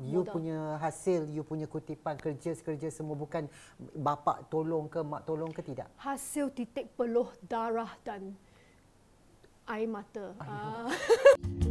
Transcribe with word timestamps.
You 0.00 0.24
modal. 0.24 0.32
punya 0.32 0.58
hasil, 0.80 1.28
you 1.28 1.44
punya 1.44 1.68
kutipan 1.68 2.16
kerja-kerja 2.16 2.88
semua 2.88 3.16
bukan 3.16 3.44
bapa 3.92 4.40
tolong 4.48 4.88
ke 4.88 5.00
mak 5.04 5.28
tolong 5.28 5.52
ke 5.52 5.60
tidak? 5.60 5.92
Hasil 6.00 6.48
titik 6.56 6.88
peluh 6.96 7.28
darah 7.44 7.92
dan 8.00 8.32
air 9.68 9.86
mata. 9.86 10.32
Ah. 10.40 10.88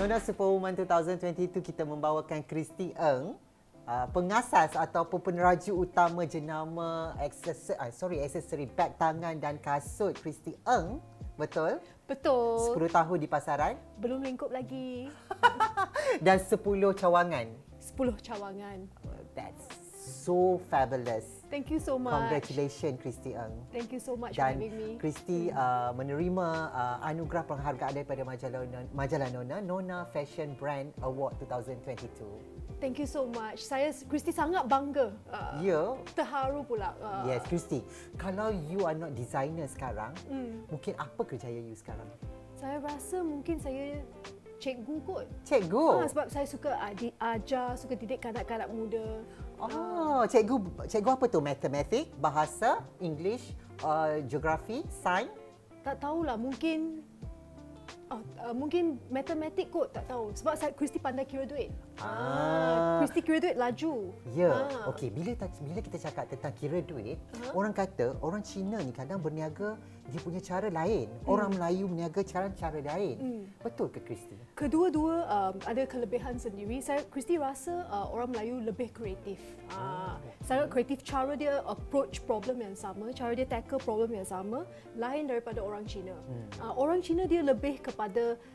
Nona 0.00 0.16
Superwoman 0.16 0.72
2022 0.72 1.60
kita 1.60 1.84
membawakan 1.84 2.40
Christy 2.48 2.96
Eng 2.96 3.36
uh, 3.84 4.08
pengasas 4.16 4.72
ataupun 4.72 5.20
peneraju 5.20 5.84
utama 5.84 6.24
jenama 6.24 7.12
aksesori 7.20 7.76
uh, 7.76 7.92
sorry 7.92 8.16
aksesori 8.24 8.64
beg 8.64 8.96
tangan 8.96 9.36
dan 9.36 9.60
kasut 9.60 10.16
Christy 10.16 10.56
Eng 10.64 11.04
betul 11.36 11.76
Betul. 12.08 12.80
10 12.80 12.96
tahun 12.96 13.16
di 13.20 13.28
pasaran 13.28 13.76
Belum 14.00 14.24
lingkup 14.24 14.48
lagi. 14.48 15.12
dan 16.24 16.40
10 16.40 16.56
cawangan 16.96 17.52
10 17.76 18.24
cawangan. 18.24 18.78
that's 19.36 19.68
so 20.00 20.64
fabulous 20.72 21.39
Thank 21.50 21.66
you 21.68 21.78
so 21.78 21.98
much. 21.98 22.14
congratulations 22.14 22.96
Christy 22.96 23.34
Eng 23.34 23.50
Thank 23.68 23.90
you 23.90 23.98
so 23.98 24.14
much 24.14 24.38
for 24.38 24.46
dan 24.46 24.54
having 24.56 24.72
me. 24.72 24.88
Christy 24.96 25.50
uh, 25.50 25.90
menerima 25.92 26.46
uh, 26.70 27.02
anugerah 27.02 27.42
penghargaan 27.44 27.92
daripada 27.92 28.22
majalah 28.22 28.62
Nona, 28.62 28.86
majalah 28.94 29.28
Nona 29.28 29.56
Nona 29.58 29.98
Fashion 30.06 30.54
Brand 30.54 30.94
Award 31.02 31.34
2022 31.42 32.78
Thank 32.80 32.96
you 32.96 33.04
so 33.04 33.28
much. 33.28 33.60
Saya 33.60 33.92
Kristi 34.08 34.32
sangat 34.32 34.64
bangga. 34.64 35.12
Uh, 35.28 35.60
Ya. 35.60 35.82
Terharu 36.16 36.64
pula. 36.64 36.96
Uh, 36.96 37.28
Yes, 37.28 37.44
Christy. 37.44 37.84
Kalau 38.16 38.48
you 38.72 38.88
are 38.88 38.96
not 38.96 39.12
designer 39.12 39.68
sekarang, 39.68 40.16
Hmm. 40.24 40.64
mungkin 40.64 40.96
apa 40.96 41.20
kerjaya 41.20 41.60
you 41.60 41.76
sekarang? 41.76 42.08
Saya 42.56 42.80
rasa 42.80 43.20
mungkin 43.20 43.60
saya 43.60 44.00
cikgu 44.60 44.96
kot. 45.08 45.26
Cikgu. 45.48 45.86
Ah, 46.04 46.06
sebab 46.06 46.26
saya 46.28 46.46
suka 46.46 46.70
adik 46.76 47.16
ajar, 47.16 47.74
suka 47.80 47.96
didik 47.96 48.20
kanak-kanak 48.20 48.68
muda. 48.68 49.24
Oh, 49.56 50.22
cikgu 50.28 50.86
cikgu 50.86 51.10
apa 51.16 51.24
tu? 51.26 51.40
Matematik, 51.40 52.12
bahasa, 52.20 52.84
English, 53.00 53.56
uh, 53.80 54.20
geografi, 54.28 54.84
sains? 55.00 55.32
Tak 55.80 55.96
tahulah 56.04 56.36
mungkin 56.36 57.00
Oh, 58.10 58.18
uh, 58.42 58.50
mungkin 58.50 58.98
matematik 59.06 59.70
kot 59.70 59.94
tak 59.94 60.02
tahu 60.10 60.34
sebab 60.34 60.58
saya 60.58 60.74
Kristi 60.74 60.98
pandai 60.98 61.22
kira 61.22 61.46
duit. 61.46 61.70
Ah. 62.02 62.98
Kristi 62.98 63.22
kira 63.22 63.38
duit 63.38 63.54
laju. 63.54 64.10
Ya. 64.34 64.50
Ah. 64.50 64.90
Okey, 64.90 65.14
bila 65.14 65.30
bila 65.38 65.78
kita 65.78 66.10
cakap 66.10 66.26
tentang 66.26 66.50
kira 66.58 66.82
duit, 66.82 67.22
uh-huh. 67.22 67.54
orang 67.54 67.70
kata 67.70 68.18
orang 68.18 68.42
Cina 68.42 68.82
ni 68.82 68.90
kadang 68.90 69.22
berniaga 69.22 69.78
dia 70.10 70.18
punya 70.26 70.42
cara 70.42 70.66
lain. 70.66 71.06
Hmm. 71.06 71.30
Orang 71.30 71.54
Melayu 71.54 71.86
berniaga 71.86 72.26
cara 72.26 72.50
cara 72.50 72.82
lain. 72.82 73.46
Betul 73.62 73.94
ke 73.94 74.02
Christy? 74.02 74.34
Kedua-dua 74.58 75.22
um, 75.30 75.54
ada 75.62 75.86
kelebihan 75.86 76.34
sendiri. 76.34 76.82
Saya 76.82 77.06
Kristi 77.06 77.38
rasa 77.38 77.86
uh, 77.86 78.10
orang 78.10 78.34
Melayu 78.34 78.58
lebih 78.58 78.90
kreatif. 78.90 79.38
Uh, 79.70 80.18
sangat 80.42 80.66
kreatif 80.66 81.06
cara 81.06 81.38
dia 81.38 81.62
approach 81.62 82.26
problem 82.26 82.58
yang 82.58 82.74
sama, 82.74 83.14
cara 83.14 83.38
dia 83.38 83.46
tackle 83.46 83.78
problem 83.78 84.18
yang 84.18 84.26
sama 84.26 84.66
lain 84.98 85.30
daripada 85.30 85.62
orang 85.62 85.86
Cina. 85.86 86.18
Uh, 86.58 86.74
orang 86.74 86.98
Cina 86.98 87.30
dia 87.30 87.46
lebih 87.46 87.78
kepada 87.78 87.99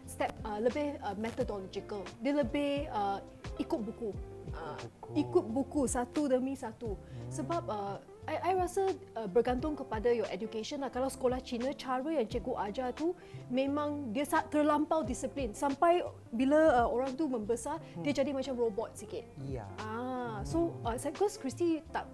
step 0.07 0.31
uh, 0.47 0.57
lebih 0.57 0.97
uh, 1.03 1.13
methodological. 1.19 2.01
Dia 2.23 2.33
lebih 2.41 2.89
uh, 2.89 3.19
ikut 3.59 3.79
buku. 3.83 4.09
Uh, 4.55 4.79
ikut 5.19 5.45
buku 5.51 5.83
satu 5.83 6.31
demi 6.31 6.55
satu. 6.55 6.95
Sebab 7.27 7.67
uh, 7.67 7.99
I, 8.25 8.41
I 8.41 8.51
rasa 8.57 8.89
uh, 9.19 9.29
bergantung 9.29 9.77
kepada 9.77 10.09
your 10.09 10.25
education 10.33 10.81
lah. 10.81 10.89
Kalau 10.89 11.09
sekolah 11.11 11.37
Cina, 11.45 11.69
cara 11.77 12.09
yang 12.09 12.25
cikgu 12.25 12.53
ajar 12.57 12.89
tu 12.95 13.13
memang 13.53 14.09
dia 14.15 14.25
terlampau 14.49 15.05
disiplin. 15.05 15.53
Sampai 15.53 16.01
bila 16.33 16.85
uh, 16.85 16.87
orang 16.89 17.13
tu 17.13 17.29
membesar, 17.29 17.77
hmm. 17.77 18.01
dia 18.01 18.13
jadi 18.23 18.31
macam 18.33 18.57
robot 18.57 18.97
sikit. 18.97 19.27
Ya. 19.45 19.69
Ah, 19.77 20.41
so 20.41 20.73
uh, 20.81 20.97
saya 20.97 21.13
because 21.13 21.37
Kristi 21.37 21.85
tak 21.93 22.09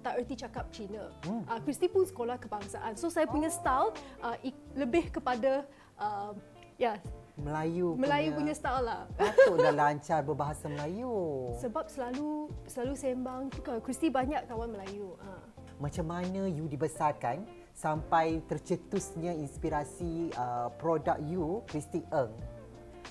tak 0.00 0.22
erti 0.22 0.34
cakap 0.38 0.70
Cina. 0.72 1.12
Hmm. 1.28 1.44
Uh, 1.44 1.60
Kristi 1.60 1.90
pun 1.90 2.08
sekolah 2.08 2.40
kebangsaan. 2.40 2.96
So 2.96 3.12
saya 3.12 3.28
punya 3.28 3.52
style 3.52 3.92
uh, 4.24 4.36
lebih 4.72 5.12
kepada 5.12 5.68
uh, 6.00 6.32
ya 6.80 6.96
Melayu 7.40 7.96
Melayu 7.96 8.36
punya 8.36 8.52
style 8.52 8.84
lah. 8.84 9.08
Patutlah 9.16 9.72
lancar 9.72 10.20
berbahasa 10.20 10.68
Melayu. 10.68 11.12
Sebab 11.64 11.88
selalu 11.88 12.52
selalu 12.68 12.94
sembang 12.96 13.42
Kristi 13.80 14.12
banyak 14.12 14.44
kawan 14.44 14.76
Melayu. 14.76 15.16
Uh. 15.16 15.40
Macam 15.80 16.04
mana 16.04 16.44
you 16.44 16.68
dibesarkan 16.68 17.48
sampai 17.72 18.44
tercetusnya 18.44 19.32
inspirasi 19.32 20.28
uh, 20.36 20.68
produk 20.76 21.16
you 21.24 21.64
Christy 21.64 22.04
Eng? 22.12 22.28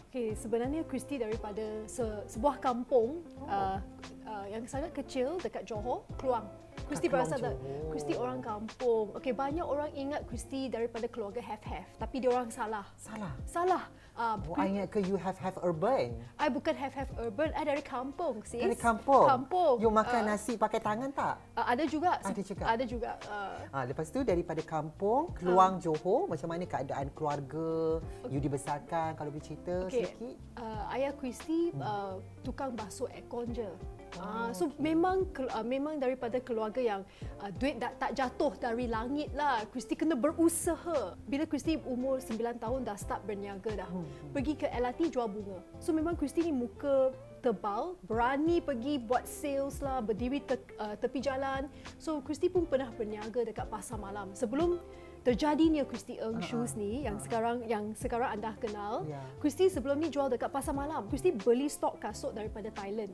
Okay, 0.10 0.38
sebenarnya 0.38 0.86
Kristi 0.86 1.18
daripada 1.18 1.86
se, 1.90 2.06
sebuah 2.30 2.62
kampung 2.62 3.26
oh. 3.42 3.50
uh, 3.50 3.82
uh, 4.30 4.46
yang 4.46 4.66
sangat 4.70 4.94
kecil 4.94 5.42
dekat 5.42 5.66
Johor, 5.66 6.06
Keluang. 6.22 6.46
Kristi 6.90 7.06
berasal 7.06 7.38
dari. 7.38 7.58
Kristi 7.94 8.14
orang 8.18 8.42
kampung. 8.42 9.14
Okey, 9.14 9.30
banyak 9.30 9.62
orang 9.62 9.94
ingat 9.94 10.26
Kristi 10.26 10.68
daripada 10.68 11.06
keluarga 11.06 11.38
have-have, 11.38 11.86
tapi 12.02 12.18
dia 12.18 12.34
orang 12.34 12.50
salah. 12.50 12.86
Salah. 12.98 13.34
Salah. 13.46 13.86
Uh, 14.20 14.36
Oh, 14.52 14.58
I 14.60 14.68
ingat 14.68 14.92
ke 14.92 15.00
you 15.00 15.16
have 15.16 15.40
have 15.40 15.56
urban? 15.64 16.12
I 16.36 16.52
bukan 16.52 16.76
have-have 16.76 17.08
urban, 17.16 17.56
I 17.56 17.64
dari 17.64 17.80
kampung, 17.80 18.44
sis. 18.44 18.60
Dari 18.60 18.76
kampung? 18.76 19.24
Kampung. 19.24 19.80
You 19.80 19.88
makan 19.88 20.28
Uh, 20.28 20.36
nasi 20.36 20.60
pakai 20.60 20.84
tangan 20.84 21.08
tak? 21.16 21.40
uh, 21.56 21.64
ada 21.64 21.88
juga. 21.88 22.20
Ada 22.20 22.42
juga? 22.44 22.64
Ada 22.68 22.84
juga. 22.84 23.12
Uh, 23.32 23.58
Ha, 23.72 23.78
lepas 23.88 24.12
tu 24.12 24.20
daripada 24.26 24.60
kampung, 24.60 25.32
Keluang 25.40 25.80
Johor, 25.80 26.28
macam 26.28 26.52
mana 26.52 26.68
keadaan 26.68 27.08
keluarga, 27.16 28.02
you 28.28 28.42
dibesarkan 28.44 29.16
kalau 29.16 29.30
boleh 29.32 29.46
cerita 29.46 29.88
Okay. 29.88 30.10
sedikit? 30.12 30.36
Uh, 30.58 30.84
ayah 30.92 31.14
Kristi 31.16 31.72
uh, 31.80 32.20
tukang 32.44 32.76
basuh 32.76 33.08
aircon 33.16 33.48
je. 33.56 33.70
Uh, 34.18 34.50
so 34.50 34.74
memang 34.76 35.30
ke- 35.30 35.46
uh, 35.46 35.62
memang 35.62 36.02
daripada 36.02 36.40
keluarga 36.40 36.82
yang 36.82 37.02
uh, 37.38 37.52
duit 37.54 37.78
tak, 37.78 37.94
tak 37.98 38.12
jatuh 38.14 38.54
dari 38.58 38.90
langit 38.90 39.30
lah. 39.32 39.62
Kristi 39.70 39.94
kena 39.94 40.18
berusaha. 40.18 41.14
Bila 41.24 41.46
Kristi 41.46 41.78
umur 41.80 42.18
9 42.18 42.34
tahun 42.58 42.80
dah 42.82 42.98
start 42.98 43.22
berniaga 43.24 43.86
dah. 43.86 43.90
Hmm, 43.90 44.06
Pergi 44.32 44.54
ke 44.56 44.66
LRT 44.66 45.14
jual 45.14 45.30
bunga. 45.30 45.62
So 45.78 45.92
memang 45.92 46.16
Kristi 46.16 46.42
ni 46.42 46.52
muka 46.52 47.14
tebal, 47.40 47.96
berani 48.04 48.60
pergi 48.60 49.00
buat 49.00 49.24
sales 49.24 49.80
lah, 49.80 50.02
berdiri 50.02 50.42
te, 50.42 50.58
uh, 50.76 50.96
tepi 50.96 51.20
jalan. 51.20 51.70
So 51.96 52.20
Kristi 52.20 52.48
pun 52.48 52.66
pernah 52.66 52.90
berniaga 52.90 53.46
dekat 53.46 53.68
pasar 53.68 53.96
malam. 53.96 54.34
Sebelum 54.34 54.76
terjadinya 55.20 55.84
Kristi 55.84 56.16
Eng 56.18 56.40
Shoes 56.42 56.74
ni 56.74 57.04
yang 57.04 57.20
sekarang 57.20 57.64
yang 57.64 57.92
sekarang 57.94 58.34
anda 58.34 58.56
kenal. 58.56 59.04
Ya. 59.06 59.20
Kristi 59.38 59.68
sebelum 59.68 60.00
ni 60.00 60.08
jual 60.08 60.28
dekat 60.28 60.48
pasar 60.48 60.72
malam. 60.72 61.08
Kristi 61.08 61.30
beli 61.30 61.68
stok 61.68 62.00
kasut 62.00 62.32
daripada 62.32 62.72
Thailand. 62.72 63.12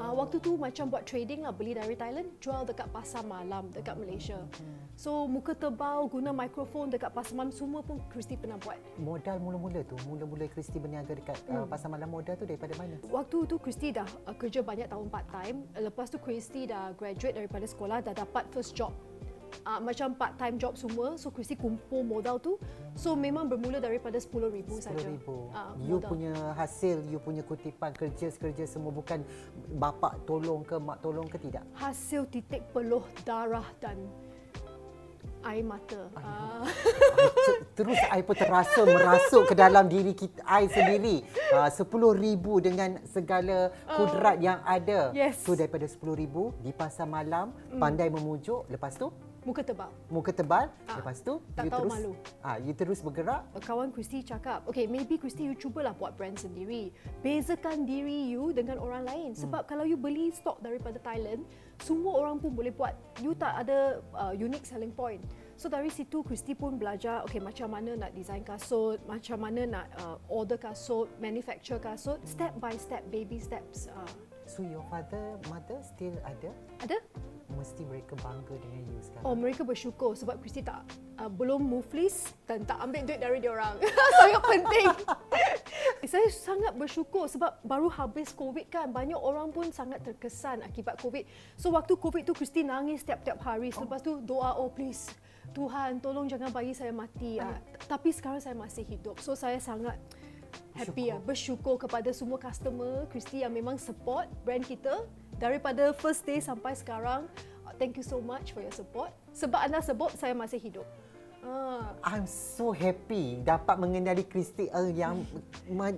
Uh, 0.00 0.16
waktu 0.16 0.40
tu 0.40 0.56
macam 0.56 0.88
buat 0.88 1.04
trading 1.04 1.44
lah, 1.44 1.52
beli 1.52 1.76
dari 1.76 1.92
Thailand, 1.92 2.32
jual 2.40 2.64
dekat 2.64 2.88
pasar 2.88 3.20
malam 3.20 3.68
dekat 3.68 4.00
Malaysia. 4.00 4.40
So 4.96 5.28
muka 5.28 5.52
tebal, 5.52 6.08
guna 6.08 6.32
mikrofon 6.32 6.88
dekat 6.88 7.12
pasar 7.12 7.36
malam, 7.36 7.52
semua 7.52 7.84
pun 7.84 8.00
Kristi 8.08 8.36
pernah 8.36 8.56
buat. 8.64 8.80
Modal 8.96 9.36
mula-mula 9.40 9.84
tu, 9.84 10.00
mula-mula 10.08 10.48
Christy 10.48 10.80
berniaga 10.80 11.12
dekat 11.12 11.36
uh, 11.52 11.68
pasar 11.68 11.92
malam 11.92 12.08
modal 12.08 12.32
tu 12.36 12.48
daripada 12.48 12.72
mana? 12.80 12.96
Waktu 13.12 13.44
tu 13.44 13.56
Kristi 13.60 13.92
dah 13.92 14.08
uh, 14.24 14.36
kerja 14.36 14.64
banyak 14.64 14.88
tahun 14.88 15.06
part 15.12 15.28
time. 15.28 15.68
Lepas 15.76 16.08
tu 16.08 16.16
Kristi 16.16 16.64
dah 16.64 16.96
graduate 16.96 17.36
daripada 17.36 17.68
sekolah, 17.68 18.00
dah 18.00 18.14
dapat 18.16 18.48
first 18.56 18.72
job. 18.72 18.96
Uh, 19.60 19.76
macam 19.76 20.16
part 20.16 20.40
time 20.40 20.56
job 20.56 20.72
semua. 20.72 21.20
So 21.20 21.28
Kristi 21.28 21.52
kumpul 21.52 22.00
modal 22.00 22.40
tu. 22.40 22.56
So 22.96 23.12
memang 23.12 23.44
bermula 23.44 23.76
daripada 23.76 24.16
RM10,000 24.16 24.68
saja. 24.80 24.96
RM10,000. 24.96 25.28
Ah, 25.52 25.72
you 25.76 26.00
modal. 26.00 26.10
punya 26.16 26.32
hasil, 26.56 26.96
you 27.12 27.20
punya 27.20 27.44
kutipan 27.44 27.92
kerja-kerja 27.92 28.64
semua 28.64 28.88
bukan 28.88 29.20
bapa 29.76 30.16
tolong 30.24 30.64
ke 30.64 30.80
mak 30.80 31.04
tolong 31.04 31.28
ke 31.28 31.36
tidak? 31.36 31.64
Hasil 31.76 32.24
titik 32.32 32.64
peluh 32.72 33.04
darah 33.22 33.68
dan 33.84 34.00
air 35.44 35.64
mata. 35.64 36.08
Ah. 36.16 36.64
Ter- 37.48 37.64
Terus 37.80 38.00
I 38.12 38.20
pun 38.20 38.36
terasa 38.36 38.84
merasuk 38.84 39.48
ke 39.48 39.54
dalam 39.56 39.88
diri 39.88 40.12
kita, 40.12 40.40
I 40.44 40.68
sendiri. 40.68 41.24
Uh, 41.52 41.68
RM10,000 41.68 42.44
dengan 42.60 42.90
segala 43.08 43.72
kudrat 43.88 44.36
yang 44.40 44.60
ada. 44.64 45.12
Yes. 45.16 45.40
So 45.40 45.56
daripada 45.56 45.88
RM10,000 45.88 46.36
di 46.60 46.72
pasar 46.76 47.08
malam, 47.08 47.56
pandai 47.80 48.12
memujuk. 48.12 48.68
Lepas 48.68 49.00
tu? 49.00 49.08
Muka 49.42 49.64
tebal. 49.64 49.90
Muka 50.12 50.30
tebal, 50.30 50.66
Ah, 50.84 51.00
lepas 51.00 51.18
tu 51.20 51.40
tak 51.56 51.64
you 51.66 51.70
tahu 51.72 51.80
terus 51.86 51.92
malu. 51.96 52.12
ah 52.40 52.56
you 52.60 52.72
terus 52.76 53.00
bergerak 53.00 53.42
Kawan 53.60 53.88
Christy 53.90 54.20
cakap, 54.20 54.64
okay, 54.66 54.84
maybe 54.84 55.16
Christy 55.16 55.48
you 55.48 55.54
cubalah 55.54 55.94
buat 55.96 56.16
brand 56.16 56.36
sendiri. 56.36 56.90
Bezakan 57.20 57.84
diri 57.84 58.32
you 58.32 58.50
dengan 58.50 58.80
orang 58.80 59.06
lain. 59.06 59.30
Sebab 59.32 59.64
kalau 59.64 59.84
you 59.86 59.96
beli 59.96 60.32
stok 60.34 60.58
daripada 60.60 60.98
Thailand, 60.98 61.44
semua 61.80 62.18
orang 62.18 62.40
pun 62.40 62.52
boleh 62.52 62.72
buat. 62.72 62.96
You 63.20 63.32
tak 63.36 63.64
ada 63.64 64.00
uh, 64.16 64.34
unique 64.34 64.64
selling 64.64 64.92
point. 64.92 65.22
So 65.60 65.68
dari 65.68 65.92
situ 65.92 66.24
Christy 66.24 66.56
pun 66.56 66.80
belajar 66.80 67.20
okay 67.24 67.38
macam 67.38 67.76
mana 67.76 67.92
nak 67.96 68.16
design 68.16 68.40
kasut, 68.42 68.96
macam 69.04 69.44
mana 69.44 69.68
nak 69.68 69.86
uh, 70.00 70.16
order 70.26 70.56
kasut, 70.56 71.08
manufacture 71.20 71.76
kasut, 71.76 72.16
step 72.24 72.56
by 72.58 72.72
step, 72.80 73.04
baby 73.12 73.36
steps. 73.36 73.88
Uh, 73.92 74.08
So 74.50 74.66
your 74.66 74.82
father, 74.90 75.38
mother 75.46 75.78
still 75.78 76.18
ada? 76.26 76.50
ada? 76.82 76.98
Mesti 77.60 77.84
mereka 77.84 78.16
bangga 78.24 78.56
dengan 78.56 78.80
you 78.88 79.00
sekarang. 79.04 79.24
Oh, 79.28 79.36
mereka 79.36 79.62
bersyukur 79.68 80.16
sebab 80.16 80.40
Christy 80.40 80.64
tak 80.64 80.80
uh, 81.20 81.28
belum 81.28 81.60
muflis 81.60 82.32
dan 82.48 82.64
tak 82.64 82.80
ambil 82.80 83.04
duit 83.04 83.20
dari 83.20 83.36
dia 83.36 83.52
orang. 83.52 83.76
sangat 84.24 84.42
penting. 84.48 84.86
Saya 86.10 86.26
sangat 86.32 86.72
bersyukur 86.72 87.28
sebab 87.28 87.60
baru 87.60 87.92
habis 87.92 88.32
COVID 88.32 88.72
kan. 88.72 88.88
Banyak 88.88 89.20
orang 89.20 89.52
pun 89.52 89.68
sangat 89.68 90.00
terkesan 90.00 90.64
akibat 90.64 90.96
COVID. 91.04 91.28
So 91.60 91.68
waktu 91.76 91.92
COVID 92.00 92.24
tu 92.24 92.32
Christy 92.32 92.64
nangis 92.64 93.04
tiap-tiap 93.04 93.44
hari. 93.44 93.68
Selepas 93.68 94.00
tu 94.00 94.24
doa, 94.24 94.56
oh 94.56 94.72
please 94.72 95.12
Tuhan 95.52 95.98
tolong 95.98 96.30
jangan 96.30 96.48
bagi 96.48 96.72
saya 96.72 96.94
mati. 96.94 97.36
Ya. 97.42 97.60
Tapi 97.84 98.08
sekarang 98.14 98.40
saya 98.40 98.56
masih 98.56 98.88
hidup. 98.88 99.20
So 99.20 99.36
saya 99.36 99.60
sangat 99.60 100.00
happy 100.74 101.14
ya, 101.14 101.18
bersyukur 101.22 101.78
kepada 101.78 102.10
semua 102.10 102.38
customer 102.38 103.06
Christy 103.10 103.42
yang 103.42 103.54
memang 103.54 103.78
support 103.78 104.26
brand 104.42 104.64
kita 104.66 105.06
daripada 105.40 105.90
first 105.96 106.22
day 106.22 106.38
sampai 106.38 106.76
sekarang. 106.76 107.24
Uh, 107.64 107.72
Thank 107.74 107.96
you 107.96 108.04
so 108.04 108.20
much 108.20 108.52
for 108.52 108.60
your 108.60 108.70
support. 108.70 109.10
Sebab 109.32 109.56
anda 109.64 109.80
support 109.80 110.12
saya 110.14 110.36
masih 110.36 110.60
hidup. 110.60 110.84
Ah, 111.40 111.96
I'm 112.04 112.28
so 112.28 112.68
happy 112.68 113.40
dapat 113.40 113.80
mengenali 113.80 114.28
Kristi 114.28 114.68
Earl 114.68 114.92
yang 114.92 115.24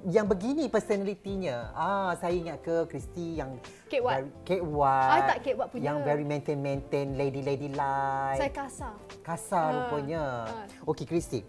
yang 0.06 0.30
begini 0.30 0.70
personalitinya. 0.70 1.74
Ah, 1.74 2.14
saya 2.14 2.30
ingat 2.30 2.62
ke 2.62 2.86
Kristi 2.86 3.42
yang 3.42 3.58
Kate 3.90 4.06
Watt. 4.06 4.22
very, 4.22 4.30
Kate 4.46 4.62
Watt. 4.62 5.10
I 5.10 5.20
tak 5.26 5.38
Kate 5.42 5.58
Watt 5.58 5.68
punya. 5.74 5.84
Yang 5.90 5.98
very 6.06 6.22
maintain-maintain, 6.22 7.18
lady-lady 7.18 7.74
like. 7.74 8.38
saya 8.38 8.52
kasar. 8.54 8.94
Kasar 9.26 9.66
Ah, 9.66 9.74
rupanya. 9.82 10.22
ah. 10.46 10.64
Okey 10.86 11.10
Kristi. 11.10 11.42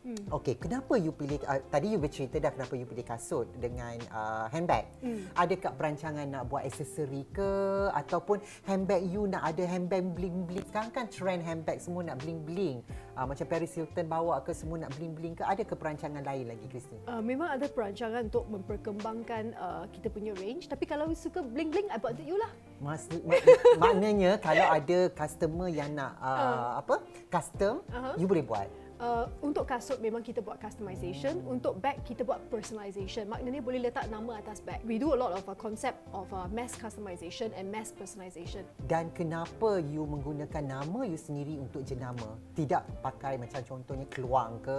Hmm. 0.00 0.16
Okey, 0.32 0.56
kenapa 0.56 0.96
you 0.96 1.12
pilih 1.12 1.36
uh, 1.44 1.60
tadi 1.68 1.92
you 1.92 2.00
bercerita 2.00 2.40
dah 2.40 2.48
kenapa 2.48 2.72
you 2.72 2.88
pilih 2.88 3.04
kasut 3.04 3.44
dengan 3.60 4.00
uh, 4.08 4.48
handbag? 4.48 4.88
Hmm. 5.04 5.28
Adakah 5.36 5.76
perancangan 5.76 6.24
nak 6.24 6.48
buat 6.48 6.64
aksesori 6.64 7.28
ke 7.36 7.50
ataupun 7.92 8.40
handbag 8.64 9.04
you 9.04 9.28
nak 9.28 9.44
ada 9.52 9.60
handbag 9.68 10.00
bling-bling? 10.16 10.64
Sekarang 10.72 10.88
kan 10.88 11.04
trend 11.12 11.44
handbag 11.44 11.84
semua 11.84 12.00
nak 12.00 12.16
bling-bling. 12.24 12.80
Uh, 13.12 13.28
macam 13.28 13.44
Paris 13.44 13.76
Hilton 13.76 14.08
bawa 14.08 14.40
ke 14.40 14.56
semua 14.56 14.80
nak 14.80 14.96
bling-bling 14.96 15.36
ke? 15.36 15.44
Adakah 15.44 15.76
perancangan 15.76 16.24
lain 16.24 16.48
lagi 16.48 16.64
Kristi? 16.72 16.96
Uh, 17.04 17.20
memang 17.20 17.52
ada 17.52 17.68
perancangan 17.68 18.24
untuk 18.24 18.48
memperkembangkan 18.48 19.52
uh, 19.60 19.84
kita 19.92 20.08
punya 20.08 20.32
range. 20.40 20.72
Tapi 20.72 20.88
kalau 20.88 21.12
you 21.12 21.18
suka 21.18 21.44
bling-bling, 21.44 21.92
I 21.92 22.00
untuk 22.00 22.24
you 22.24 22.40
lah. 22.40 22.48
Mas, 22.80 23.04
mak, 23.28 23.44
maknanya 23.76 24.40
kalau 24.40 24.64
ada 24.64 25.12
customer 25.12 25.68
yang 25.68 25.92
nak 25.92 26.16
uh, 26.24 26.80
apa? 26.80 27.04
custom, 27.28 27.84
Aha. 27.92 28.16
you 28.16 28.24
boleh 28.24 28.40
buat. 28.40 28.89
Uh, 29.00 29.24
untuk 29.40 29.64
kasut 29.64 29.96
memang 29.96 30.20
kita 30.20 30.44
buat 30.44 30.60
customization. 30.60 31.40
Untuk 31.48 31.80
bag 31.80 32.04
kita 32.04 32.20
buat 32.20 32.36
personalization. 32.52 33.32
Maknanya 33.32 33.64
boleh 33.64 33.88
letak 33.88 34.12
nama 34.12 34.36
atas 34.36 34.60
bag. 34.60 34.84
We 34.84 35.00
do 35.00 35.16
a 35.16 35.18
lot 35.18 35.32
of 35.32 35.40
uh, 35.48 35.56
concept 35.56 36.04
of 36.12 36.28
uh, 36.28 36.44
mass 36.52 36.76
customization 36.76 37.48
and 37.56 37.72
mass 37.72 37.96
personalization. 37.96 38.68
Dan 38.84 39.08
kenapa 39.16 39.80
you 39.80 40.04
menggunakan 40.04 40.84
nama 40.84 41.08
you 41.08 41.16
sendiri 41.16 41.56
untuk 41.56 41.80
jenama? 41.80 42.36
Tidak 42.52 43.00
pakai 43.00 43.40
macam 43.40 43.64
contohnya 43.64 44.04
keluang 44.12 44.60
ke, 44.60 44.78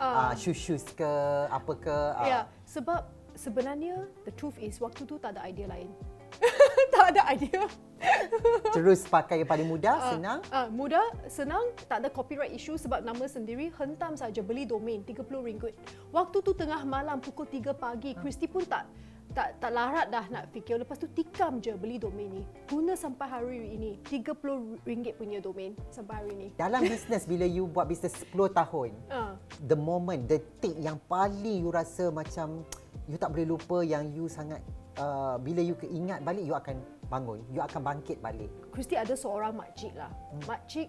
uh, 0.00 0.32
Ah. 0.32 0.32
shoes-shoes 0.32 0.88
ke, 0.96 1.10
apa 1.52 1.72
ke? 1.76 1.96
Uh, 2.16 2.24
Ya, 2.24 2.40
sebab 2.64 3.04
sebenarnya 3.36 4.08
the 4.24 4.32
truth 4.40 4.56
is 4.56 4.80
waktu 4.80 5.04
tu 5.04 5.20
tak 5.20 5.36
ada 5.36 5.44
idea 5.44 5.68
lain. 5.68 5.92
tak 6.96 7.12
ada 7.12 7.28
idea. 7.28 7.68
Terus 8.76 9.04
pakai 9.06 9.42
yang 9.42 9.50
paling 9.50 9.68
mudah, 9.68 10.16
senang. 10.16 10.40
Ah, 10.48 10.68
mudah, 10.72 11.04
senang, 11.28 11.62
tak 11.86 12.04
ada 12.04 12.08
copyright 12.08 12.52
issue 12.52 12.76
sebab 12.80 13.04
nama 13.04 13.24
sendiri 13.28 13.68
hentam 13.76 14.16
saja 14.16 14.40
beli 14.40 14.64
domain 14.64 15.04
RM30. 15.04 15.74
Waktu 16.10 16.36
tu 16.40 16.52
tengah 16.56 16.80
malam 16.88 17.20
pukul 17.20 17.46
3 17.46 17.76
pagi, 17.76 18.16
Christy 18.16 18.48
pun 18.48 18.64
tak 18.64 18.88
tak 19.30 19.62
tak 19.62 19.70
larat 19.70 20.10
dah 20.10 20.26
nak 20.26 20.50
fikir. 20.50 20.82
Lepas 20.82 20.98
tu 20.98 21.06
tikam 21.06 21.62
je 21.62 21.70
beli 21.78 22.02
domain 22.02 22.26
ni. 22.26 22.42
Guna 22.66 22.98
sampai 22.98 23.26
hari 23.30 23.62
ini. 23.78 23.90
RM30 24.02 25.14
punya 25.14 25.38
domain 25.38 25.72
sampai 25.94 26.14
hari 26.18 26.30
ini. 26.34 26.48
Dalam 26.58 26.82
bisnes 26.82 27.30
bila 27.30 27.46
you 27.46 27.70
buat 27.70 27.86
bisnes 27.86 28.10
10 28.10 28.50
tahun, 28.50 28.90
Ah. 29.06 29.38
the 29.70 29.78
moment, 29.78 30.26
detik 30.26 30.74
yang 30.82 30.98
paling 31.06 31.62
you 31.62 31.70
rasa 31.70 32.10
macam 32.10 32.66
you 33.06 33.14
tak 33.14 33.30
boleh 33.30 33.46
lupa 33.46 33.86
yang 33.86 34.10
you 34.10 34.26
sangat 34.26 34.58
uh, 34.98 35.38
bila 35.38 35.62
you 35.62 35.78
keingat 35.78 36.22
balik 36.26 36.42
you 36.42 36.54
akan 36.54 36.82
bangun, 37.10 37.42
you 37.50 37.58
akan 37.58 37.82
bangkit 37.82 38.22
balik. 38.22 38.48
Christy 38.70 38.94
ada 38.94 39.18
seorang 39.18 39.58
makcik 39.58 39.90
lah. 39.98 40.14
Makcik, 40.46 40.88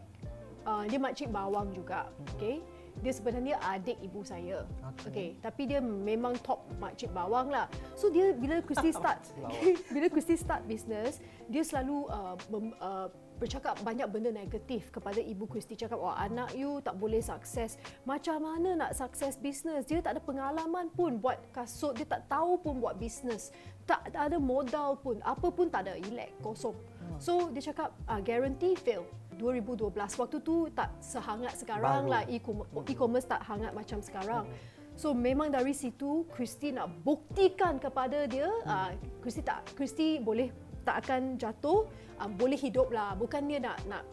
uh, 0.70 0.86
dia 0.86 1.00
makcik 1.02 1.34
bawang 1.34 1.74
juga. 1.74 2.14
Okay. 2.38 2.62
Dia 3.02 3.14
sebenarnya 3.16 3.56
adik 3.66 3.98
ibu 4.04 4.22
saya. 4.22 4.68
Okey. 4.94 5.10
Okay. 5.10 5.30
Tapi 5.42 5.62
dia 5.66 5.80
memang 5.82 6.38
top 6.46 6.62
makcik 6.78 7.10
bawang 7.10 7.50
lah. 7.50 7.66
So 7.98 8.14
dia 8.14 8.38
bila 8.38 8.62
Christy 8.62 8.94
start, 9.00 9.26
bila 9.96 10.08
Christy 10.14 10.38
start 10.38 10.70
business, 10.70 11.18
dia 11.50 11.66
selalu 11.66 12.06
uh, 12.14 12.38
mem, 12.54 12.78
uh, 12.78 13.10
bercakap 13.42 13.74
banyak 13.82 14.06
benda 14.06 14.30
negatif 14.30 14.94
kepada 14.94 15.18
ibu 15.18 15.50
Christy. 15.50 15.74
Cakap, 15.74 15.98
oh 15.98 16.14
anak 16.14 16.54
you 16.54 16.78
tak 16.86 16.94
boleh 17.02 17.18
sukses. 17.18 17.82
Macam 18.06 18.46
mana 18.46 18.78
nak 18.78 18.94
sukses 18.94 19.34
business? 19.42 19.90
Dia 19.90 19.98
tak 20.06 20.14
ada 20.14 20.22
pengalaman 20.22 20.94
pun 20.94 21.18
buat 21.18 21.42
kasut. 21.50 21.98
Dia 21.98 22.06
tak 22.06 22.30
tahu 22.30 22.62
pun 22.62 22.78
buat 22.78 23.02
business. 23.02 23.50
Tak 23.90 24.14
ada 24.14 24.38
modal 24.38 25.02
pun. 25.02 25.18
Apa 25.26 25.50
pun 25.50 25.74
tak 25.74 25.90
ada. 25.90 25.98
Elek, 25.98 26.38
kosong. 26.46 26.78
So 27.18 27.50
dia 27.50 27.74
cakap, 27.74 27.98
uh, 28.06 28.22
guarantee 28.22 28.78
fail. 28.78 29.10
2012 29.42 29.90
waktu 30.22 30.38
tu 30.46 30.70
tak 30.70 30.94
sehangat 31.02 31.58
sekarang 31.58 32.06
Baru. 32.06 32.14
lah 32.14 32.22
e-commerce, 32.30 32.70
e-commerce 32.94 33.26
tak 33.26 33.42
hangat 33.42 33.74
macam 33.74 33.98
sekarang. 34.06 34.46
So 34.94 35.18
memang 35.18 35.50
dari 35.50 35.74
situ 35.74 36.30
Christy 36.30 36.70
nak 36.78 36.94
buktikan 37.02 37.82
kepada 37.82 38.30
dia 38.30 38.46
uh, 38.70 38.94
Christy 39.24 39.42
tak 39.42 39.66
Christy 39.74 40.22
boleh 40.22 40.54
tak 40.82 40.96
akan 41.02 41.36
jatuh 41.36 41.86
uh, 42.18 42.30
boleh 42.32 42.58
hidup 42.58 42.90
lah 42.90 43.14
bukan 43.14 43.46
dia 43.46 43.60
nak 43.60 43.78
nak 43.86 44.04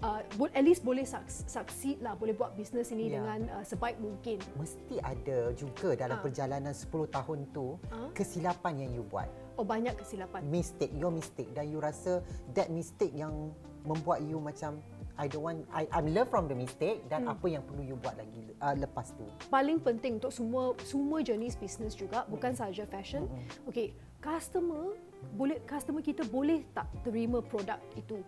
uh, 0.00 0.20
at 0.50 0.64
least 0.64 0.80
boleh 0.80 1.04
suc- 1.04 1.28
succeed 1.46 2.00
lah 2.00 2.14
boleh 2.14 2.32
buat 2.32 2.54
bisnes 2.54 2.88
ini 2.88 3.08
Ya. 3.08 3.20
dengan 3.20 3.40
uh, 3.52 3.64
sebaik 3.64 3.98
mungkin. 3.98 4.40
Mesti 4.56 4.96
ada 4.98 5.52
juga 5.52 5.92
dalam 5.94 6.16
Ah. 6.16 6.22
perjalanan 6.22 6.72
10 6.72 6.88
tahun 7.06 7.38
tu 7.50 7.76
Ah. 7.90 8.08
kesilapan 8.12 8.80
yang 8.80 8.90
you 8.92 9.04
buat. 9.04 9.28
Oh 9.54 9.64
banyak 9.64 9.92
kesilapan. 9.94 10.40
mistake, 10.46 10.92
your 10.94 11.12
mistake 11.12 11.52
dan 11.52 11.68
you 11.68 11.78
rasa 11.78 12.24
that 12.50 12.70
mistake 12.70 13.12
yang 13.12 13.52
membuat 13.82 14.20
you 14.22 14.36
macam 14.36 14.80
I 15.20 15.28
don't 15.28 15.44
want 15.44 15.68
I 15.68 15.84
I'm 15.90 16.08
learn 16.08 16.24
from 16.24 16.48
the 16.48 16.56
mistake 16.56 17.04
dan 17.06 17.28
Hmm. 17.28 17.36
apa 17.36 17.46
yang 17.46 17.60
perlu 17.60 17.84
you 17.84 17.92
buat 17.94 18.16
lagi 18.16 18.56
uh, 18.56 18.72
lepas 18.72 19.12
tu. 19.12 19.28
paling 19.48 19.76
penting 19.78 20.16
untuk 20.16 20.32
semua 20.32 20.72
semua 20.80 21.20
jenis 21.20 21.52
bisnes 21.54 21.92
juga 21.92 22.24
bukan 22.26 22.56
sahaja 22.56 22.88
fashion. 22.88 23.28
Okey, 23.68 23.92
customer 24.20 24.94
boleh 25.36 25.60
customer 25.68 26.00
kita 26.00 26.24
boleh 26.28 26.64
tak 26.72 26.88
terima 27.04 27.44
produk 27.44 27.76
itu. 27.96 28.20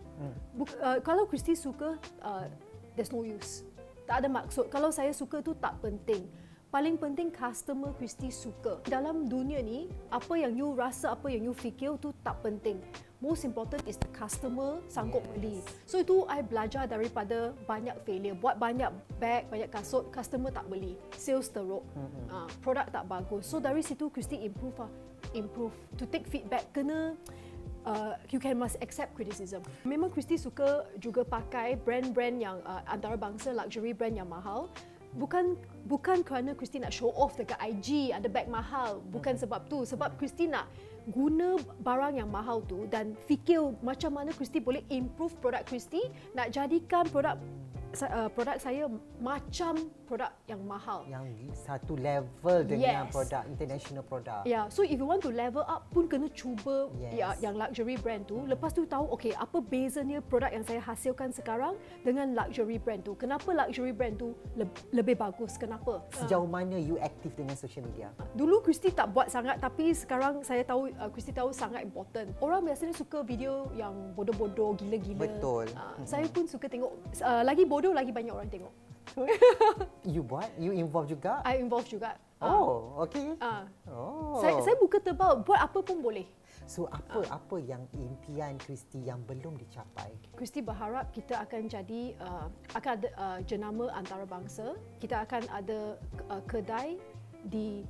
Buk, 0.56 0.68
uh, 0.80 1.00
kalau 1.00 1.24
Christy 1.24 1.56
suka 1.56 1.96
uh, 2.20 2.46
there's 2.96 3.12
no 3.12 3.24
use. 3.24 3.64
Tak 4.04 4.24
ada 4.24 4.28
maksud. 4.28 4.68
Kalau 4.68 4.92
saya 4.92 5.12
suka 5.14 5.40
tu 5.40 5.56
tak 5.56 5.78
penting. 5.80 6.28
Paling 6.72 6.96
penting 6.96 7.28
customer 7.28 7.92
Christy 8.00 8.32
suka. 8.32 8.80
Dalam 8.88 9.28
dunia 9.28 9.60
ni, 9.60 9.92
apa 10.08 10.40
yang 10.40 10.56
you 10.56 10.72
rasa, 10.72 11.12
apa 11.12 11.28
yang 11.28 11.44
you 11.44 11.52
fikir 11.52 12.00
tu 12.00 12.16
tak 12.24 12.40
penting. 12.40 12.80
Most 13.20 13.44
important 13.44 13.84
is 13.84 14.00
the 14.00 14.08
customer 14.16 14.80
sanggup 14.88 15.20
Yes. 15.22 15.32
beli. 15.36 15.56
So 15.84 16.00
itu 16.00 16.24
I 16.26 16.40
belajar 16.40 16.88
daripada 16.88 17.52
banyak 17.68 17.94
failure. 18.08 18.34
Buat 18.34 18.56
banyak 18.56 18.88
bag, 19.20 19.52
banyak 19.52 19.68
kasut, 19.68 20.08
customer 20.10 20.48
tak 20.48 20.64
beli. 20.66 20.96
Sales 21.14 21.46
teruk. 21.52 21.84
Mm-hmm. 21.92 22.24
Uh, 22.32 22.48
produk 22.64 22.88
tak 22.88 23.04
bagus. 23.04 23.44
So 23.46 23.60
dari 23.60 23.84
situ 23.84 24.08
Christy 24.08 24.40
improve 24.42 24.80
lah. 24.80 24.90
Improve. 25.32 25.74
To 26.00 26.04
take 26.08 26.28
feedback, 26.28 26.70
kena 26.72 27.16
uh, 27.86 28.14
you 28.30 28.38
can 28.38 28.58
must 28.58 28.78
accept 28.80 29.14
criticism. 29.14 29.62
Memang 29.82 30.10
Christy 30.12 30.38
suka 30.38 30.86
juga 30.98 31.26
pakai 31.26 31.78
brand-brand 31.80 32.36
yang 32.38 32.58
uh, 32.66 32.82
antarabangsa, 32.88 33.54
luxury 33.54 33.92
brand 33.94 34.14
yang 34.16 34.30
mahal. 34.30 34.70
Bukan 35.12 35.60
bukan 35.84 36.24
kerana 36.24 36.56
Christy 36.56 36.80
nak 36.80 36.96
show 36.96 37.12
off 37.12 37.36
dekat 37.36 37.60
IG 37.60 38.16
ada 38.16 38.24
bag 38.32 38.48
mahal. 38.48 39.04
Bukan 39.12 39.36
sebab 39.36 39.68
tu. 39.68 39.84
Sebab 39.84 40.16
Christy 40.16 40.48
nak 40.48 40.72
guna 41.10 41.58
barang 41.82 42.16
yang 42.16 42.30
mahal 42.30 42.62
tu 42.64 42.86
dan 42.88 43.18
fikir 43.26 43.74
macam 43.82 44.14
mana 44.16 44.30
Christy 44.30 44.62
boleh 44.62 44.86
improve 44.88 45.34
produk 45.42 45.66
Christy 45.66 45.98
nak 46.32 46.54
jadikan 46.54 47.04
produk 47.10 47.36
uh, 48.00 48.30
produk 48.32 48.56
saya 48.56 48.86
macam 49.18 49.90
produk 50.12 50.28
yang 50.44 50.60
mahal. 50.68 51.00
Yang 51.08 51.24
satu 51.56 51.96
level 51.96 52.58
dengan 52.68 53.08
Yes. 53.08 53.16
produk 53.16 53.42
international 53.48 54.04
produk. 54.04 54.44
Ya, 54.44 54.52
yeah, 54.52 54.64
so 54.68 54.84
if 54.84 55.00
you 55.00 55.08
want 55.08 55.24
to 55.24 55.32
level 55.32 55.64
up 55.64 55.88
pun 55.88 56.04
kena 56.04 56.28
cuba 56.36 56.92
Yes. 57.00 57.16
ya, 57.16 57.28
yang 57.40 57.56
luxury 57.56 57.96
brand 57.96 58.28
tu. 58.28 58.44
Lepas 58.44 58.76
tu 58.76 58.84
tahu 58.84 59.08
okay 59.08 59.32
apa 59.32 59.64
bezanya 59.64 60.20
produk 60.20 60.52
yang 60.52 60.68
saya 60.68 60.84
hasilkan 60.84 61.32
sekarang 61.32 61.80
dengan 62.04 62.36
luxury 62.36 62.76
brand 62.76 63.00
tu. 63.00 63.16
Kenapa 63.16 63.56
luxury 63.56 63.96
brand 63.96 64.20
tu 64.20 64.36
le- 64.52 64.68
lebih 64.92 65.16
bagus? 65.16 65.56
Kenapa? 65.56 66.04
Sejauh 66.12 66.44
mana 66.44 66.76
you 66.76 67.00
aktif 67.00 67.32
dengan 67.32 67.56
social 67.56 67.88
media? 67.88 68.12
Dulu 68.36 68.60
Christy 68.60 68.92
tak 68.92 69.16
buat 69.16 69.32
sangat 69.32 69.64
tapi 69.64 69.96
sekarang 69.96 70.44
saya 70.44 70.60
tahu 70.60 70.92
uh, 70.92 71.08
tahu 71.32 71.56
sangat 71.56 71.80
important. 71.88 72.36
Orang 72.44 72.68
biasanya 72.68 72.92
suka 72.92 73.24
video 73.24 73.72
yang 73.72 74.12
bodoh-bodoh, 74.12 74.76
gila-gila. 74.76 75.24
Betul. 75.24 75.72
Uh, 75.72 75.96
saya 76.04 76.28
pun 76.28 76.44
suka 76.44 76.68
tengok 76.68 76.92
uh, 77.24 77.40
lagi 77.40 77.64
bodoh 77.64 77.96
lagi 77.96 78.12
banyak 78.12 78.36
orang 78.36 78.52
tengok. 78.52 78.91
You 80.02 80.22
buat? 80.24 80.48
You 80.58 80.72
involve 80.72 81.12
juga? 81.12 81.44
I 81.44 81.60
involve 81.60 81.86
juga. 81.86 82.16
Oh, 82.42 82.98
okay. 83.06 83.38
Uh, 83.38 83.62
Oh. 83.86 84.42
saya 84.42 84.58
saya 84.66 84.74
buka 84.80 84.98
tebal 84.98 85.46
buat 85.46 85.62
apa 85.62 85.78
pun 85.78 86.02
boleh. 86.02 86.26
So 86.66 86.90
apa 86.90 87.22
apa 87.30 87.56
yang 87.62 87.86
impian 87.94 88.58
Kristi 88.58 89.02
yang 89.06 89.22
belum 89.26 89.58
dicapai? 89.58 90.10
Christy 90.34 90.62
berharap 90.62 91.10
kita 91.14 91.38
akan 91.42 91.70
jadi 91.70 92.18
uh, 92.18 92.48
akan 92.74 92.90
ada 92.98 93.08
uh, 93.18 93.38
jenama 93.46 93.90
antarabangsa. 93.94 94.74
Kita 94.98 95.22
akan 95.22 95.42
ada 95.54 95.98
uh, 96.30 96.42
kedai 96.46 96.98
di 97.46 97.82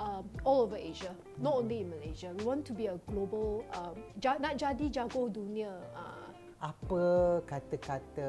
um, 0.00 0.24
all 0.44 0.68
over 0.68 0.76
Asia, 0.80 1.12
not 1.40 1.56
only 1.60 1.84
in 1.84 1.88
Malaysia. 1.92 2.32
We 2.36 2.44
want 2.48 2.64
to 2.68 2.72
be 2.76 2.88
a 2.88 2.96
global 3.08 3.64
ja, 4.20 4.36
nak 4.40 4.56
jadi 4.60 4.88
jago 4.88 5.28
dunia. 5.28 5.72
Uh, 5.92 6.21
Apa 6.62 7.42
kata-kata 7.42 8.28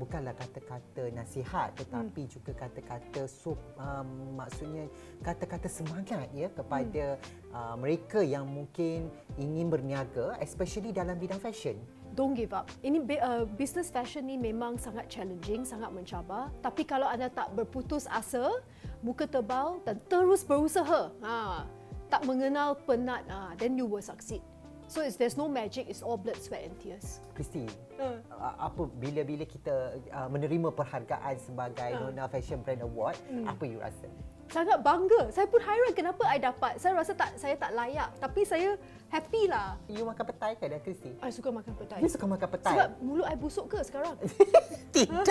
bukanlah 0.00 0.32
kata-kata 0.32 1.12
nasihat 1.12 1.76
tetapi 1.76 2.24
hmm. 2.24 2.32
juga 2.32 2.52
kata-kata 2.56 3.28
sup 3.28 3.60
um, 3.76 4.40
maksudnya 4.40 4.88
kata-kata 5.20 5.68
semangat 5.68 6.32
ya 6.32 6.48
kepada 6.48 7.20
hmm. 7.20 7.52
uh, 7.52 7.76
mereka 7.76 8.24
yang 8.24 8.48
mungkin 8.48 9.12
ingin 9.36 9.68
berniaga 9.68 10.32
especially 10.40 10.96
dalam 10.96 11.20
bidang 11.20 11.36
fashion. 11.36 11.76
don't 12.14 12.38
give 12.38 12.54
up. 12.54 12.70
Ini 12.80 13.02
uh, 13.20 13.44
business 13.58 13.90
fashion 13.90 14.30
ni 14.30 14.38
memang 14.38 14.78
sangat 14.78 15.10
challenging, 15.10 15.66
sangat 15.66 15.90
mencabar. 15.90 16.48
Tapi 16.62 16.86
kalau 16.86 17.10
anda 17.10 17.26
tak 17.26 17.50
berputus 17.52 18.06
asa, 18.06 18.62
muka 19.02 19.26
tebal 19.26 19.82
dan 19.82 19.98
terus 20.06 20.46
berusaha, 20.46 21.10
ha, 21.20 21.66
tak 22.08 22.22
mengenal 22.22 22.78
penat, 22.86 23.26
ha, 23.26 23.52
then 23.58 23.74
you 23.74 23.84
will 23.84 24.00
succeed. 24.00 24.40
So 24.86 25.00
it's, 25.00 25.16
there's 25.16 25.36
no 25.36 25.48
magic, 25.48 25.88
it's 25.88 26.02
all 26.02 26.16
blood, 26.16 26.36
sweat 26.36 26.64
and 26.64 26.76
tears. 26.78 27.20
Kristi, 27.32 27.66
Uh. 27.94 28.20
apa 28.60 28.84
bila-bila 29.00 29.46
kita 29.46 29.96
uh, 30.12 30.28
menerima 30.28 30.68
perhargaan 30.70 31.34
sebagai 31.40 31.90
Uh. 31.94 32.10
Nona 32.10 32.28
Fashion 32.28 32.60
Brand 32.60 32.82
Award, 32.82 33.16
Hmm. 33.26 33.48
apa 33.48 33.62
you 33.64 33.80
rasa? 33.80 34.06
Sangat 34.52 34.84
bangga. 34.84 35.32
Saya 35.32 35.48
pun 35.48 35.56
hairan 35.56 35.96
kenapa 35.96 36.20
I 36.28 36.36
dapat. 36.36 36.76
Saya 36.76 37.00
rasa 37.00 37.16
tak 37.16 37.32
saya 37.40 37.56
tak 37.56 37.72
layak, 37.72 38.12
tapi 38.20 38.44
saya 38.44 38.76
happy 39.08 39.48
lah. 39.48 39.80
You 39.88 40.04
makan 40.04 40.20
petai 40.20 40.52
ke 40.54 40.68
dah 40.68 40.78
Kristi? 40.78 41.16
I 41.16 41.32
suka 41.32 41.48
makan 41.48 41.72
petai. 41.74 41.98
You 42.04 42.12
suka 42.12 42.28
makan 42.28 42.48
petai? 42.52 42.74
Sebab 42.76 42.88
mulut 43.00 43.24
I 43.24 43.36
busuk 43.40 43.72
ke 43.72 43.80
sekarang? 43.80 44.14
Tidak. 44.94 45.24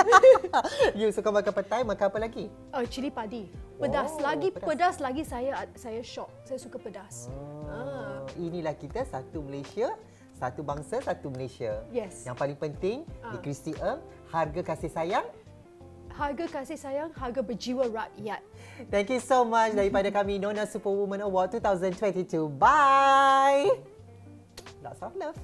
you 0.97 1.13
suka 1.13 1.29
makan 1.29 1.53
petai, 1.53 1.81
makan 1.85 2.05
apa 2.09 2.19
lagi? 2.19 2.49
Uh, 2.73 2.83
cili 2.89 3.13
padi. 3.13 3.47
Pedas. 3.77 4.17
Oh, 4.17 4.25
lagi 4.25 4.49
pedas. 4.49 4.65
pedas. 4.65 4.95
lagi 4.97 5.23
saya 5.23 5.61
saya 5.77 6.01
shock. 6.01 6.33
Saya 6.43 6.57
suka 6.57 6.81
pedas. 6.81 7.29
Ah. 7.69 8.12
Oh, 8.23 8.31
inilah 8.39 8.71
kita 8.71 9.03
satu 9.03 9.43
Malaysia, 9.43 9.91
satu 10.31 10.63
bangsa, 10.63 11.03
satu 11.03 11.27
Malaysia. 11.27 11.83
Yes. 11.91 12.23
Yang 12.23 12.35
paling 12.39 12.57
penting 12.57 12.97
di 13.03 13.35
Ah. 13.35 13.41
Kristi 13.43 13.75
Eng, 13.75 13.99
harga 14.31 14.61
kasih 14.63 14.87
sayang. 14.87 15.27
Harga 16.13 16.45
kasih 16.45 16.77
sayang, 16.79 17.09
harga 17.17 17.41
berjiwa 17.43 17.89
rakyat. 17.89 18.39
Thank 18.87 19.11
you 19.11 19.19
so 19.19 19.43
much 19.43 19.75
daripada 19.75 20.07
kami 20.17 20.39
Nona 20.39 20.63
Superwoman 20.63 21.19
Award 21.19 21.57
2022. 21.59 22.47
Bye. 22.55 23.67
Lots 24.79 25.03
of 25.03 25.11
love. 25.19 25.35